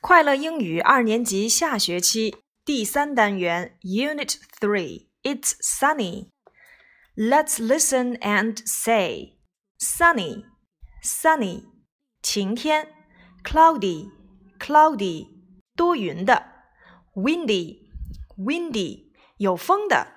[0.00, 5.06] 快乐英语二年级下学期第三单元 Unit Three.
[5.22, 6.28] It's sunny.
[7.16, 9.38] Let's listen and say
[9.78, 10.44] sunny,
[11.02, 11.64] sunny.
[12.22, 12.88] 晴天
[13.42, 14.10] cloudy,
[14.58, 15.28] cloudy.
[15.74, 16.44] 多云的
[17.14, 17.88] windy,
[18.36, 19.12] windy.
[19.38, 20.08] 有风的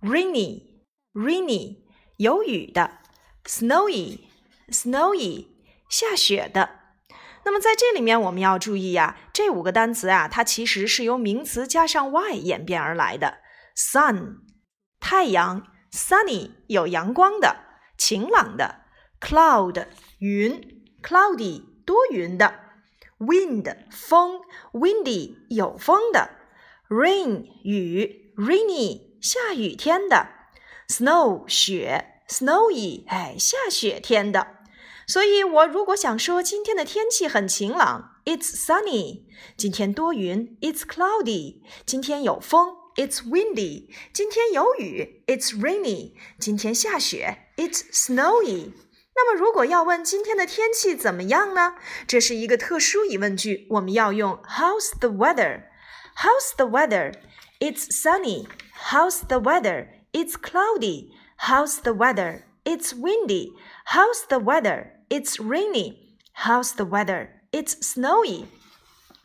[0.00, 1.84] rainy, rainy.
[2.16, 2.98] 有雨的
[3.44, 4.20] snowy,
[4.70, 5.48] snowy.
[5.88, 6.81] 下雪的。
[7.45, 13.39] 那么在这里面，我们要注意呀，这五个单词啊，它其实是由名词加上 y 演变而来的。
[13.75, 14.37] sun
[14.99, 17.57] 太阳，sunny 有阳光的、
[17.97, 18.83] 晴朗的。
[19.19, 19.87] ；cloud
[20.19, 22.59] 云，cloudy 多云的。
[23.19, 24.41] ；wind 风
[24.73, 26.29] ，windy 有风的。
[26.89, 30.27] ；rain 雨，rainy 下雨天的。
[30.87, 34.52] ；snow 雪，snowy 哎下雪天的。
[35.06, 39.22] 所以，我如果想说今天的天气很晴朗，It's sunny。
[39.56, 41.62] 今天多云，It's cloudy。
[41.86, 43.88] 今天有风，It's windy。
[44.12, 46.12] 今天有雨，It's rainy。
[46.38, 48.72] 今天下雪，It's snowy。
[49.14, 51.74] 那么，如果要问今天的天气怎么样呢？
[52.06, 64.91] 这是一个特殊疑问句，我们要用 How's the weather？How's the weather？It's sunny。How's the weather？It's cloudy。How's the weather？It's windy。How's the weather?
[65.12, 66.18] It's rainy.
[66.32, 67.30] How's the weather?
[67.50, 68.46] It's snowy.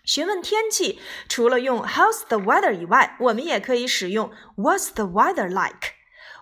[0.06, 5.94] 询问天气，除了用 How's the weather 以外，我们也可以使用 What's the weather like?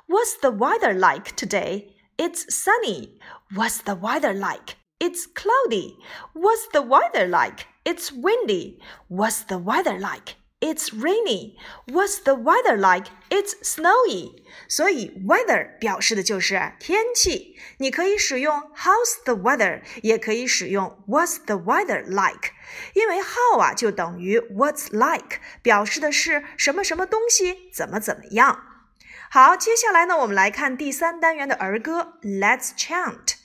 [0.07, 1.93] What's the weather like today?
[2.17, 3.19] It's sunny.
[3.53, 4.75] What's the weather like?
[4.99, 5.97] It's cloudy.
[6.33, 7.65] What's the weather like?
[7.83, 8.79] It's windy.
[9.07, 10.35] What's the weather like?
[10.65, 11.55] It's rainy.
[11.87, 13.07] What's the weather like?
[13.29, 14.43] It's snowy.
[14.69, 17.55] 所以 weather 表示的就是天气。
[17.79, 22.51] 你可以使用 How's the weather，也可以使用 What's the weather like。
[22.93, 28.63] 因为 how 啊就等于 What's like，表示的是什么什么东西怎么怎么样。
[29.31, 32.19] 好，接下来呢，我们来看第三单元的儿歌。
[32.21, 33.35] Let's chant.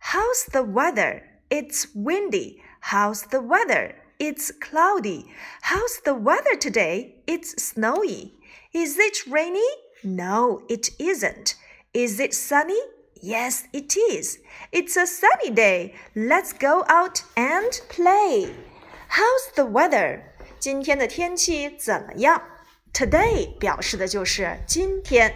[0.00, 1.22] How's the weather?
[1.48, 2.60] It's windy.
[2.82, 3.96] How's the weather?
[4.18, 5.26] It's cloudy.
[5.62, 7.16] How's the weather today?
[7.26, 8.34] It's snowy.
[8.72, 9.66] Is it rainy?
[10.04, 11.56] No, it isn't.
[11.92, 12.80] Is it sunny?
[13.20, 14.38] Yes, it is.
[14.72, 15.94] It's a sunny day.
[16.14, 18.52] Let's go out and play.
[19.08, 20.22] How's the weather?
[20.58, 22.42] 今天的天气怎么样？
[22.92, 25.34] Today 表示的就是今天。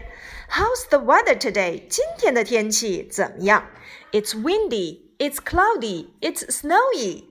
[0.51, 1.87] How's the weather today?
[1.89, 3.69] 今天的天气怎么样？
[4.13, 5.01] It's windy.
[5.19, 6.11] It's cloudy.
[6.21, 7.25] It's snowy.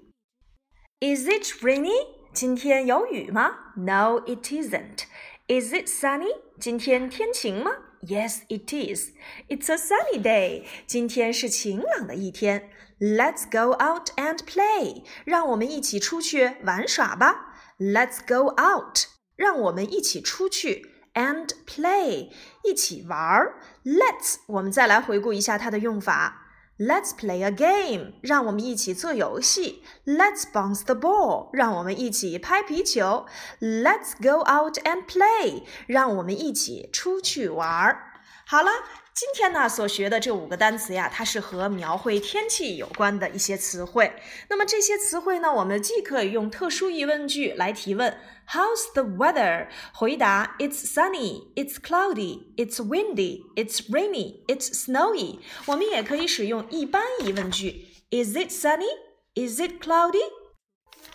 [1.00, 2.16] Is it rainy?
[2.34, 3.74] 今天有雨吗？
[3.76, 5.06] No, it isn't.
[5.48, 6.42] Is it sunny?
[6.60, 7.72] 今天天晴吗？
[8.02, 9.12] Yes, it is.
[9.48, 10.66] It's a sunny day.
[10.86, 12.70] 今天是晴朗的一天。
[13.00, 15.04] Let's go out and play.
[15.26, 17.56] 让我们一起出去玩耍吧。
[17.78, 19.00] Let's go out.
[19.36, 22.30] 让我们一起出去 and play.
[22.64, 23.60] 一起玩儿。
[23.84, 26.42] Let's 我们再来回顾一下它的用法。
[26.81, 29.83] Let's play a game，让我们一起做游戏。
[30.07, 33.27] Let's bounce the ball，让我们一起拍皮球。
[33.61, 38.15] Let's go out and play，让我们一起出去玩儿。
[38.47, 38.71] 好了。
[39.20, 44.12] 今天呢所学的这五个单词呀，它是和描绘天气有关的一些词汇。
[44.50, 48.18] 那么这些词汇呢，我们既可以用特殊疑问句来提问，
[48.50, 49.70] How's the weather？
[49.94, 55.40] 回答，It's sunny, it's cloudy, it's windy, it's rainy, it's snowy。
[55.66, 58.90] 我们也可以使用一般疑问句，Is it sunny?
[59.36, 60.24] Is it cloudy?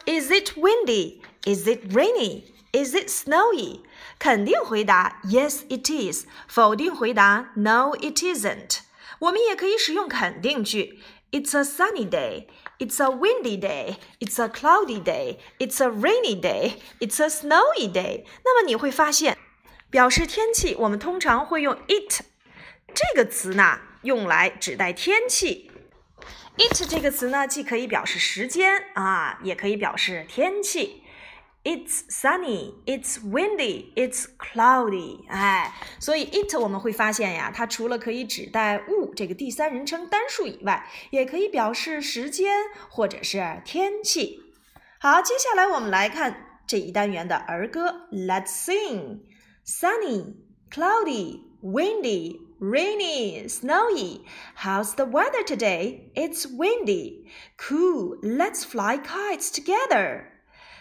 [0.07, 1.21] Is it windy?
[1.45, 2.45] Is it rainy?
[2.73, 3.81] Is it snowy?
[4.18, 6.26] 肯定回答 Yes, it is。
[6.48, 8.80] 否定回答 No, it isn't。
[9.20, 11.00] 我们也可以使用肯定句
[11.32, 12.48] ：It's a sunny day.
[12.78, 13.98] It's a windy day.
[14.20, 15.38] It's a cloudy day.
[15.60, 16.74] It's a rainy day.
[17.00, 18.26] It's a snowy day.
[18.44, 19.38] 那么你会发现，
[19.90, 22.22] 表示天气，我们通常会用 it
[22.94, 25.72] 这个词呢，用来指代天气。
[26.58, 31.04] it 这个词呢，既可以表示时间啊，也可以表示天气。
[31.65, 35.27] It's sunny, it's windy, it's cloudy。
[35.29, 42.55] 哎，所以 it 我们会发现呀，它除了可以指代物这个第三人称单数以外，也可以表示时间
[42.89, 44.41] 或者是天气。
[44.99, 48.09] 好，接下来我们来看这一单元的儿歌。
[48.11, 49.21] Let's sing.
[49.67, 50.37] Sunny,
[50.71, 54.23] cloudy, windy, rainy, snowy.
[54.57, 56.11] How's the weather today?
[56.15, 57.27] It's windy.
[57.59, 58.19] Cool.
[58.23, 60.25] Let's fly kites together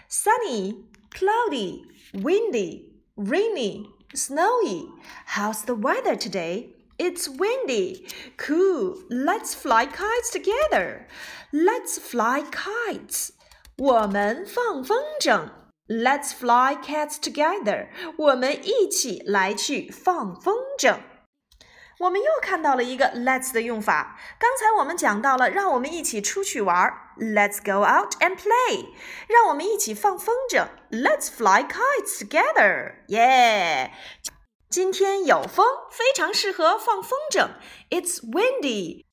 [0.07, 0.75] sunny,
[1.11, 4.87] cloudy, windy, rainy, snowy.
[5.25, 6.75] How's the weather today?
[6.97, 8.07] It's windy.
[8.37, 8.97] Cool.
[9.09, 11.07] Let's fly kites together.
[11.53, 13.31] Let's fly kites.
[13.77, 15.49] 我们放风筝。
[15.87, 17.87] Let's fly cats together。
[18.17, 20.99] 我们一起来去放风筝。
[21.98, 24.18] 我们又看到了一个 let's 的用法。
[24.38, 28.88] 刚才我们讲到了，让我们一起出去玩，Let's go out and play。
[29.28, 32.94] 让我们一起放风筝，Let's fly kites together。
[33.08, 33.92] 耶！
[34.68, 37.50] 今天有风，非常适合放风筝。
[37.90, 39.04] It's windy。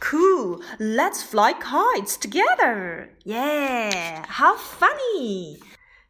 [0.00, 0.62] Cool.
[0.78, 3.10] Let's fly kites together.
[3.24, 4.24] Yeah.
[4.28, 5.58] How funny.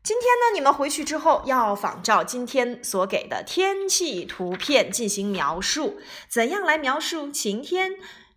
[0.03, 6.01] 今天呢，你们回去之后要仿照今天所给的天气图片进行描述。
[6.27, 7.97] 怎样来描述晴天、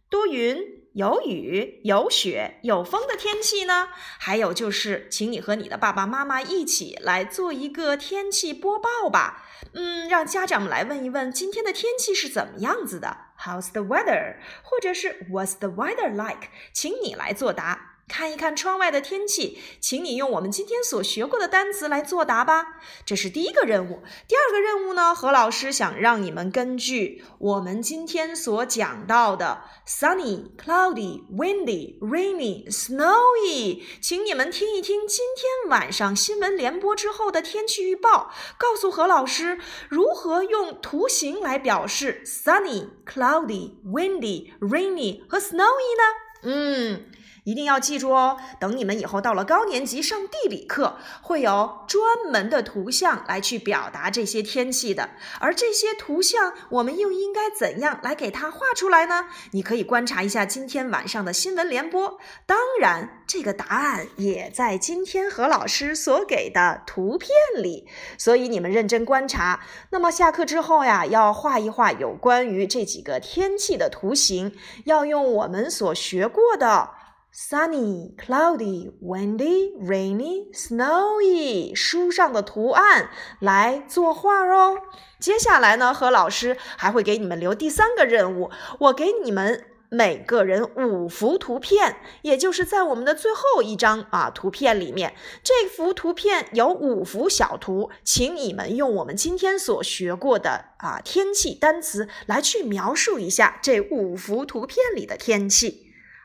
[0.09, 0.57] 多云、
[0.93, 3.87] 有雨、有雪、有风的天气呢？
[4.19, 9.45] 还有就是，请你和你的爸爸妈妈一起来做一个天气播报吧。
[9.73, 14.35] 嗯，让家长们来问一问今天的天气是怎么样子的？How's the weather？
[14.63, 16.49] 或者是 What's the weather like？
[16.73, 17.92] 请你来作答。
[18.07, 22.79] 看一看窗外的天气，请你用我们今天所学过的单词来作答吧。
[23.05, 24.03] 这是第一个任务。
[24.27, 25.15] 第二个任务呢？
[25.15, 39.57] 何老师想让你们根据我们今天所讲到的 sunny、cloudy、windy、rainy、snowy，请你们听一听今天晚上新闻联播之后的天气预报，告诉何老师
[39.89, 46.03] 如何用图形来表示 sunny、cloudy、windy、rainy 和 snowy 呢？
[46.43, 47.05] 嗯。
[47.43, 48.37] 一定要记住哦！
[48.59, 52.01] 等你们以后到了高年级上地理课，会有专
[52.31, 55.09] 门的图像来去表达这些天气的。
[55.39, 59.27] 而这些图像，我们又应该怎样来给它画出来呢？
[59.51, 62.17] 你可以观察一下今天晚上的新闻联播。
[62.45, 67.29] 当然，这个答案也在今天何老师所给的图片
[67.61, 67.87] 里。
[68.17, 69.59] 所以你们认真观察。
[69.89, 74.55] 那么下课之后呀，要画一画有关于这几个天气的图形，
[74.85, 76.91] 要用我们所学过的。
[77.35, 83.09] Sunny, cloudy, windy, rainy, snowy，书上的图案
[83.39, 84.77] 来作画哦。
[85.19, 88.51] 接下来呢，何老师还会给你们留第三个任务。
[88.81, 105.82] 我给你们每个人五幅图片，也就是在我们的最后一张啊图片里面，这幅图片有五幅小图，请你们用我们今天所学过的啊天气单词来去描述一下这五幅图片里的天气。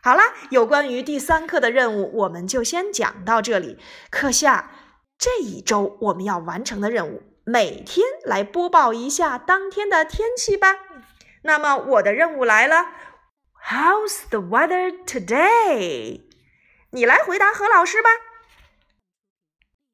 [0.08, 3.76] 好啦，有关于第三课的任务，我们就先讲到这里。
[4.08, 4.70] 课下
[5.19, 10.76] 这一周我们要完成的任务，每天来播报一下当天的天气吧。
[11.43, 12.87] 那么我的任务来了
[13.69, 16.22] ，How's the weather today？
[16.93, 18.08] 你来回答何老师吧。